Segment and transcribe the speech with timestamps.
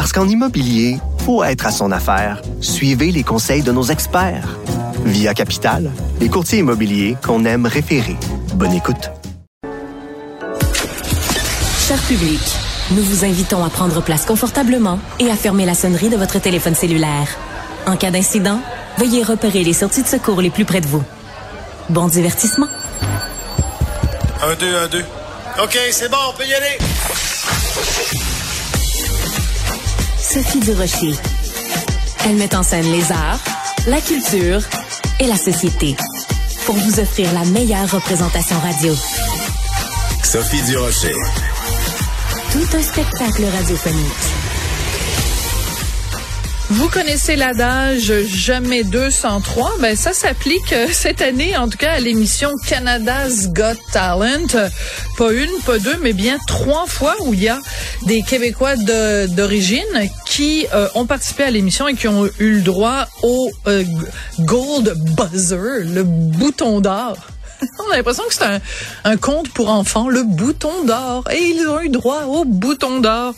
[0.00, 0.96] Parce qu'en immobilier,
[1.26, 2.40] faut être à son affaire.
[2.62, 4.56] Suivez les conseils de nos experts.
[5.04, 8.16] Via Capital, les courtiers immobiliers qu'on aime référer.
[8.54, 9.10] Bonne écoute.
[11.86, 12.40] Cher public,
[12.92, 16.74] nous vous invitons à prendre place confortablement et à fermer la sonnerie de votre téléphone
[16.74, 17.28] cellulaire.
[17.86, 18.62] En cas d'incident,
[18.96, 21.04] veuillez repérer les sorties de secours les plus près de vous.
[21.90, 22.68] Bon divertissement.
[24.42, 25.04] Un, deux, un, deux.
[25.62, 26.78] OK, c'est bon, on peut y aller.
[30.32, 31.12] Sophie Durocher.
[32.24, 33.40] Elle met en scène les arts,
[33.88, 34.60] la culture
[35.18, 35.96] et la société
[36.66, 38.94] pour vous offrir la meilleure représentation radio.
[40.22, 41.14] Sophie Durocher.
[42.52, 44.39] Tout un spectacle radiophonique.
[46.72, 51.98] Vous connaissez l'adage jamais 203, ben ça s'applique euh, cette année en tout cas à
[51.98, 54.46] l'émission Canada's Got Talent.
[55.18, 57.58] Pas une, pas deux, mais bien trois fois où il y a
[58.06, 59.80] des Québécois d'origine
[60.26, 63.82] qui euh, ont participé à l'émission et qui ont eu le droit au euh,
[64.38, 67.16] Gold Buzzer, le bouton d'or.
[67.78, 68.60] On a l'impression que c'est un,
[69.04, 71.24] un conte pour enfants, le bouton d'or.
[71.32, 73.34] Et ils ont eu droit au bouton d'or.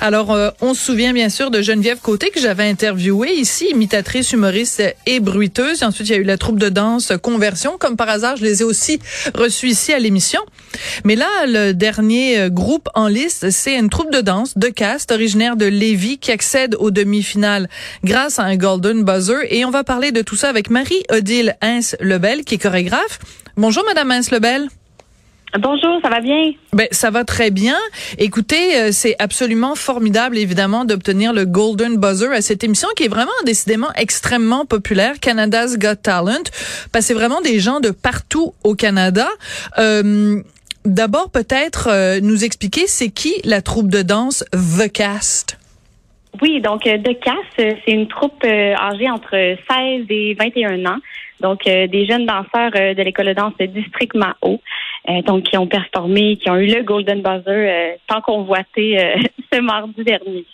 [0.00, 4.32] Alors, euh, on se souvient bien sûr de Geneviève Côté que j'avais interviewée ici, imitatrice,
[4.32, 5.82] humoriste et bruiteuse.
[5.82, 7.76] Et ensuite, il y a eu la troupe de danse Conversion.
[7.78, 8.98] Comme par hasard, je les ai aussi
[9.34, 10.40] reçus ici à l'émission.
[11.04, 15.56] Mais là, le dernier groupe en liste, c'est une troupe de danse de cast originaire
[15.56, 17.68] de Lévis qui accède aux demi-finales
[18.02, 19.46] grâce à un Golden Buzzer.
[19.50, 23.18] Et on va parler de tout ça avec Marie-Odile Hins-Lebel, qui est chorégraphe.
[23.56, 24.68] Bonjour, Madame Hins-Lebel.
[25.60, 26.52] Bonjour, ça va bien?
[26.72, 27.76] Ben, ça va très bien.
[28.18, 33.08] Écoutez, euh, c'est absolument formidable, évidemment, d'obtenir le Golden Buzzer à cette émission qui est
[33.08, 36.42] vraiment décidément extrêmement populaire, Canada's Got Talent,
[36.90, 39.28] parce que c'est vraiment des gens de partout au Canada.
[39.78, 40.42] Euh,
[40.84, 45.58] D'abord, peut-être euh, nous expliquer c'est qui la troupe de danse The Cast?
[46.42, 50.98] Oui, donc The Cast, c'est une troupe âgée entre 16 et 21 ans.
[51.40, 54.60] Donc, euh, des jeunes danseurs euh, de l'école de danse District Mao,
[55.08, 59.14] euh, donc qui ont performé, qui ont eu le Golden Buzzer tant convoité
[59.52, 60.44] ce mardi dernier.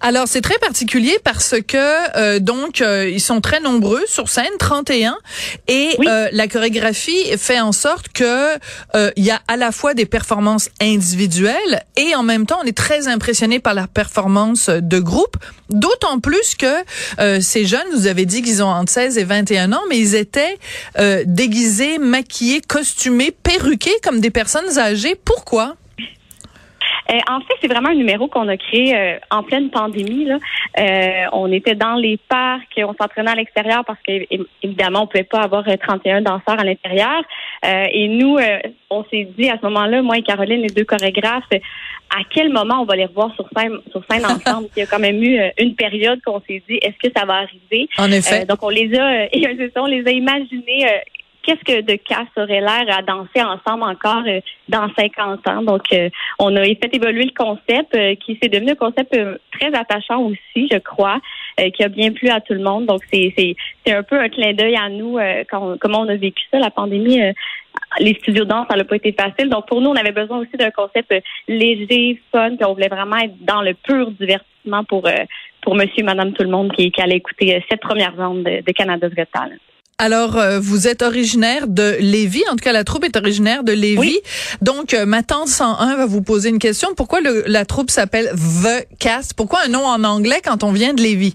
[0.00, 1.76] Alors, c'est très particulier parce que,
[2.18, 5.16] euh, donc, euh, ils sont très nombreux sur scène, 31,
[5.68, 6.06] et Oui.
[6.08, 8.56] euh, la chorégraphie fait en sorte que
[8.94, 12.66] euh, il y a à la fois des performances individuelles et en même temps, on
[12.66, 15.36] est très impressionné par la performance de groupe,
[15.70, 16.66] d'autant plus que
[17.20, 20.14] euh, ces jeunes, vous avez dit qu'ils ont entre 16 et 21 ans, mais ils
[20.14, 20.58] étaient
[20.98, 25.14] euh, déguisés, maquillés, costumés, perruqués comme des personnes âgées.
[25.24, 25.76] Pourquoi?
[27.10, 30.24] Euh, en fait, c'est vraiment un numéro qu'on a créé euh, en pleine pandémie.
[30.24, 30.38] Là.
[30.78, 35.40] Euh, on était dans les parcs, on s'entraînait à l'extérieur parce qu'évidemment, on pouvait pas
[35.40, 37.22] avoir euh, 31 danseurs à l'intérieur.
[37.64, 38.58] Euh, et nous, euh,
[38.90, 41.58] on s'est dit à ce moment-là, moi et Caroline, les deux chorégraphes, euh,
[42.10, 44.68] à quel moment on va les revoir sur scène, sur scène ensemble?
[44.76, 47.24] Il y a quand même eu euh, une période qu'on s'est dit, est-ce que ça
[47.24, 47.88] va arriver?
[47.98, 48.42] En effet.
[48.42, 50.86] Euh, donc, on les a, euh, et on les a imaginés.
[51.46, 55.62] Qu'est-ce que de casse aurait l'air à danser ensemble encore euh, dans 50 ans?
[55.62, 59.38] Donc, euh, on a fait évoluer le concept euh, qui s'est devenu un concept euh,
[59.52, 61.20] très attachant aussi, je crois,
[61.60, 62.86] euh, qui a bien plu à tout le monde.
[62.86, 63.54] Donc, c'est
[63.86, 66.70] un peu un clin d'œil à nous, euh, quand, comment on a vécu ça, la
[66.70, 67.20] pandémie.
[68.00, 69.48] les studios de danse, ça n'a pas été facile.
[69.48, 71.14] Donc, pour nous, on avait besoin aussi d'un concept
[71.46, 75.08] léger, fun, puis on voulait vraiment être dans le pur divertissement pour,
[75.62, 78.62] pour monsieur et madame tout le monde qui, qui allait écouter cette première ronde de,
[78.66, 79.60] de Canada's Got Talent.
[79.98, 82.44] Alors, euh, vous êtes originaire de Lévis.
[82.50, 83.96] En tout cas, la troupe est originaire de Lévis.
[83.98, 84.18] Oui.
[84.60, 86.88] Donc, euh, ma tante 101 va vous poser une question.
[86.94, 89.32] Pourquoi le- la troupe s'appelle The Cast?
[89.34, 91.34] Pourquoi un nom en anglais quand on vient de Lévis?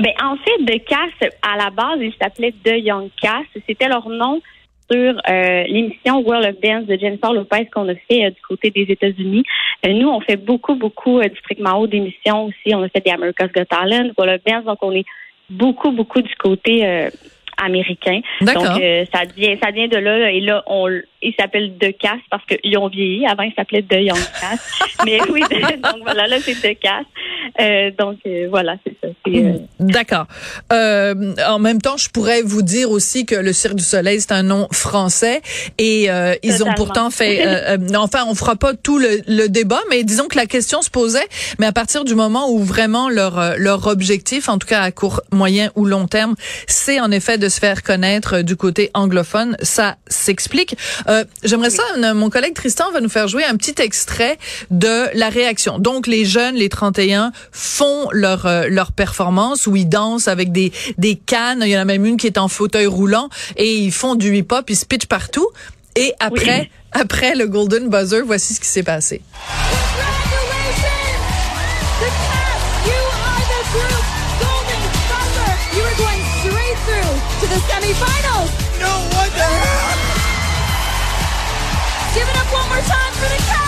[0.00, 3.46] Ben, en fait, The Cast, à la base, ils s'appelaient The Young Cast.
[3.68, 4.42] C'était leur nom
[4.90, 8.70] sur euh, l'émission World of Dance de Jennifer Lopez qu'on a fait euh, du côté
[8.70, 9.44] des États-Unis.
[9.86, 12.74] Euh, nous, on fait beaucoup, beaucoup euh, districtement haut d'émissions aussi.
[12.74, 15.04] On a fait des America's Got Talent, World of Dance, donc on est
[15.48, 17.08] beaucoup, beaucoup du côté euh,
[17.56, 18.20] américain.
[18.40, 20.30] Donc, euh, ça vient, ça vient de là.
[20.30, 20.88] Et là, on,
[21.20, 23.26] il s'appelle The Cast parce qu'ils ont vieilli.
[23.26, 24.84] Avant, il s'appelait The Young Cast.
[25.04, 25.42] Mais oui,
[25.82, 27.06] donc voilà, là, c'est The Cast.
[27.60, 29.08] Euh, donc euh, voilà, c'est ça.
[29.26, 29.66] Hmm.
[29.80, 30.26] D'accord.
[30.70, 34.42] en même temps, je pourrais vous dire aussi que le Cirque du Soleil c'est un
[34.42, 35.42] nom français
[35.78, 36.08] et
[36.42, 37.44] ils ont pourtant fait.
[37.96, 41.26] enfin, on fera pas tout le, le, débat, mais disons que la question se posait.
[41.58, 45.20] Mais à partir du moment où vraiment leur leur objectif, en tout cas à court,
[45.30, 46.34] moyen ou long terme,
[46.66, 50.76] c'est en effet de se faire connaître du côté anglophone, ça s'explique.
[51.44, 51.82] J'aimerais ça.
[52.14, 54.38] Mon collègue Tristan va nous faire jouer un petit extrait
[54.70, 55.78] de la réaction.
[55.78, 60.72] Donc les jeunes, les 31 font leur euh, leur performance où ils dansent avec des
[60.98, 63.92] des cannes, il y en a même une qui est en fauteuil roulant et ils
[63.92, 65.48] font du hip-hop, ils se pitchent partout.
[65.96, 69.22] Et après après le golden buzzer, voici ce qui s'est passé.
[82.14, 83.61] Give it up one more time for the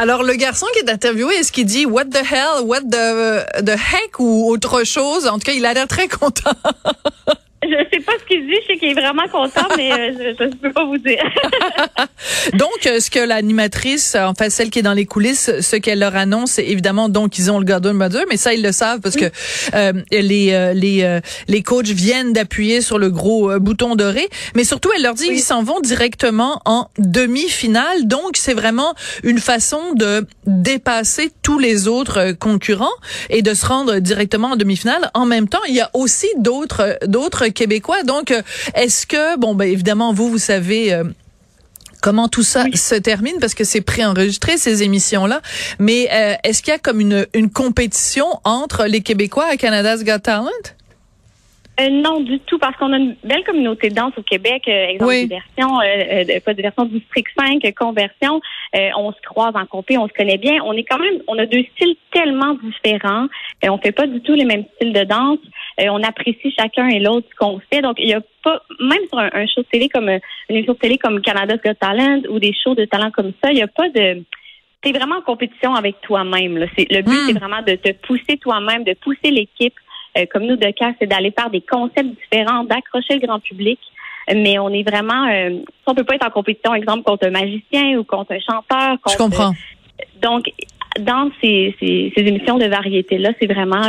[0.00, 3.76] Alors, le garçon qui est interviewé, est-ce qu'il dit what the hell, what the, the
[3.76, 5.26] heck ou autre chose?
[5.26, 6.54] En tout cas, il a l'air très content.
[7.70, 10.44] Je sais pas ce qu'il dit, je sais qu'il est vraiment content, mais euh, je
[10.44, 11.22] ne peux pas vous dire.
[12.54, 16.00] donc, euh, ce que l'animatrice, en fait, celle qui est dans les coulisses, ce qu'elle
[16.00, 19.00] leur annonce, c'est évidemment, donc, ils ont le Golden Mother, mais ça, ils le savent
[19.00, 19.26] parce que
[19.74, 24.28] euh, les, les, les coachs viennent d'appuyer sur le gros bouton doré.
[24.54, 28.06] Mais surtout, elle leur dit qu'ils s'en vont directement en demi-finale.
[28.06, 32.88] Donc, c'est vraiment une façon de dépasser tous les autres concurrents
[33.28, 35.10] et de se rendre directement en demi-finale.
[35.14, 38.02] En même temps, il y a aussi d'autres, d'autres québécois.
[38.04, 38.40] Donc, euh,
[38.74, 40.92] est-ce que, bon, ben évidemment, vous, vous savez.
[40.92, 41.04] Euh,
[42.02, 45.42] comment tout ça se termine parce que c'est préenregistré ces émissions là
[45.78, 50.02] mais euh, est-ce qu'il y a comme une, une compétition entre les Québécois à Canada's
[50.02, 50.48] Got Talent?
[51.90, 55.78] Non, du tout, parce qu'on a une belle communauté de danse au Québec, exemple diversion,
[56.44, 58.40] pas diversion, district 5, conversion.
[58.74, 60.58] on se croise en compé, on se connaît bien.
[60.64, 63.28] On est quand même, on a deux styles tellement différents.
[63.62, 65.38] et on fait pas du tout les mêmes styles de danse.
[65.80, 67.80] Euh, on apprécie chacun et l'autre ce qu'on fait.
[67.80, 70.20] Donc, il y a pas, même sur un, show de télé comme une
[70.56, 73.56] émission de télé comme Canada's Got Talent ou des shows de talent comme ça, il
[73.56, 74.22] n'y a pas de
[74.82, 76.56] t'es vraiment en compétition avec toi-même.
[76.56, 76.66] le
[77.02, 77.38] but, c'est hmm.
[77.38, 79.74] vraiment de te pousser toi-même, de pousser l'équipe.
[80.16, 83.78] Euh, comme nous, de cas, c'est d'aller par des concepts différents, d'accrocher le grand public.
[84.34, 87.98] Mais on est vraiment, euh, on peut pas être en compétition, exemple, contre un magicien
[87.98, 88.96] ou contre un chanteur.
[89.10, 89.52] Je comprends.
[90.22, 90.50] donc,
[90.98, 93.82] dans ces, ces, émissions de variété là, c'est vraiment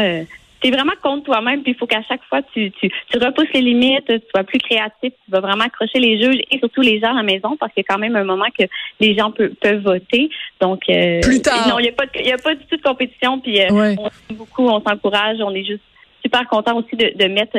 [0.62, 3.52] tu es vraiment contre toi-même, puis il faut qu'à chaque fois, tu, tu, tu repousses
[3.54, 7.00] les limites, tu sois plus créatif, tu vas vraiment accrocher les juges et surtout les
[7.00, 8.66] gens à la maison, parce qu'il y a quand même un moment que
[9.00, 10.30] les gens peuvent, peuvent voter.
[10.60, 11.68] Donc, euh, plus tard.
[11.68, 13.68] Non, il n'y a, pas de, y a pas du tout de compétition, puis euh,
[13.72, 15.82] on on beaucoup, on s'encourage, on est juste
[16.24, 17.58] super content aussi de, de mettre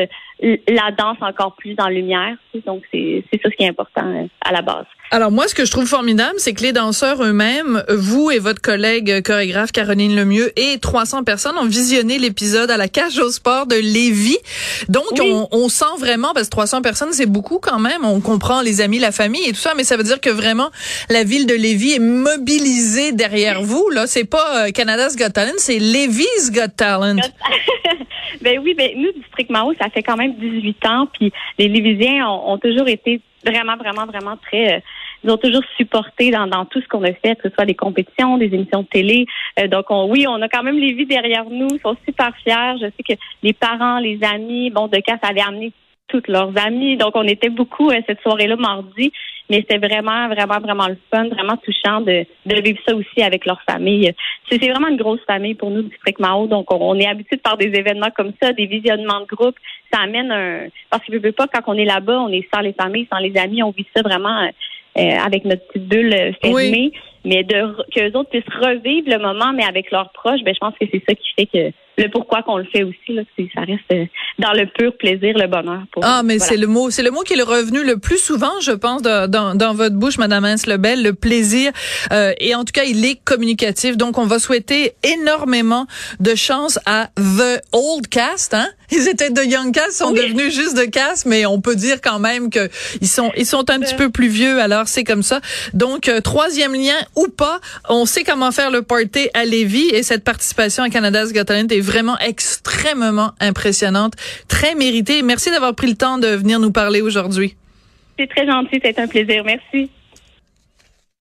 [0.69, 2.37] la danse encore plus en lumière.
[2.67, 4.87] Donc, c'est ça ce qui est important euh, à la base.
[5.11, 8.63] Alors moi, ce que je trouve formidable, c'est que les danseurs eux-mêmes, vous et votre
[8.63, 13.67] collègue chorégraphe Caroline Lemieux et 300 personnes ont visionné l'épisode à la cage au sport
[13.67, 14.39] de Lévis.
[14.89, 18.07] Donc on, on, sent vraiment, parce que 300 personnes, c'est beaucoup quand même.
[18.07, 20.71] On comprend les amis, la famille et tout ça, mais ça veut dire que vraiment
[21.11, 23.91] la ville de Lévis est mobilisée derrière vous.
[23.91, 27.17] Là, c'est pas euh, Canada's Got Talent, c'est Lévis Got Talent.
[28.41, 32.27] ben oui, ben nous District Mao, ça fait quand même 18 ans, puis les Lévisiens
[32.29, 34.77] ont, ont toujours été vraiment, vraiment, vraiment très.
[34.77, 34.81] Euh,
[35.25, 37.75] ils ont toujours supporté dans, dans tout ce qu'on a fait, que ce soit des
[37.75, 39.27] compétitions, des émissions de télé.
[39.61, 41.69] Euh, donc, on, oui, on a quand même les vies derrière nous.
[41.73, 42.75] Ils sont super fiers.
[42.81, 45.73] Je sais que les parents, les amis, bon, de cas, ça avait amené
[46.09, 46.97] toutes leurs amis.
[46.97, 49.13] Donc, on était beaucoup euh, cette soirée-là mardi.
[49.53, 53.45] Mais c'était vraiment, vraiment, vraiment le fun, vraiment touchant de, de vivre ça aussi avec
[53.45, 54.11] leur famille.
[54.51, 56.47] C'est vraiment une grosse famille pour nous, District Mao.
[56.47, 59.57] Donc, on, est habitué de faire des événements comme ça, des visionnements de groupe.
[59.93, 60.69] Ça amène un...
[60.89, 63.19] Parce que ne veut pas, quand on est là-bas, on est sans les familles, sans
[63.19, 64.49] les amis, on vit ça vraiment
[64.99, 66.93] euh, avec notre petite bulle euh, fermée.
[67.25, 70.75] Mais de que autres puissent revivre le moment, mais avec leurs proches, ben, je pense
[70.81, 73.23] que c'est ça qui fait que le pourquoi qu'on le fait aussi là
[73.55, 74.07] ça reste euh,
[74.39, 77.21] dans le pur plaisir le bonheur pour ah mais c'est le mot c'est le mot
[77.21, 81.03] qui est revenu le plus souvent je pense dans, dans, votre bouche madame Hens Lebel
[81.03, 81.73] le plaisir
[82.13, 83.97] euh, et en tout cas il est communicatif.
[83.97, 85.87] Donc on va souhaiter énormément
[86.21, 88.69] de chance à The Old Cast hein?
[88.91, 92.19] Ils étaient de Young Cast sont devenus juste de Cast mais on peut dire quand
[92.19, 92.69] même que
[93.01, 95.41] ils sont ils sont un petit peu plus vieux alors c'est comme ça.
[95.75, 100.03] Donc euh, troisième lien ou pas on sait comment faire le party à Lévis et
[100.03, 104.15] cette participation à Canada's Got Talent est vraiment extrêmement impressionnante,
[104.49, 105.23] très méritée.
[105.23, 107.57] Merci d'avoir pris le temps de venir nous parler aujourd'hui.
[108.19, 109.43] C'est très gentil, c'est un plaisir.
[109.45, 109.91] Merci.